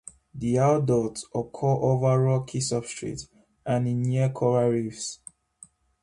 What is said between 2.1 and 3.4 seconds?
rocky substrates